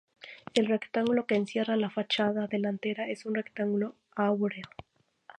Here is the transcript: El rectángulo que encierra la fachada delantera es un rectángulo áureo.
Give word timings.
El 0.55 0.65
rectángulo 0.65 1.27
que 1.27 1.35
encierra 1.35 1.75
la 1.75 1.91
fachada 1.91 2.47
delantera 2.47 3.07
es 3.11 3.27
un 3.27 3.35
rectángulo 3.35 3.93
áureo. 4.15 4.67